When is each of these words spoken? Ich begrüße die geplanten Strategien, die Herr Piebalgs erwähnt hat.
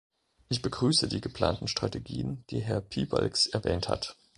Ich 0.49 0.63
begrüße 0.63 1.07
die 1.09 1.21
geplanten 1.21 1.67
Strategien, 1.67 2.43
die 2.49 2.59
Herr 2.59 2.81
Piebalgs 2.81 3.45
erwähnt 3.45 3.87
hat. 3.87 4.17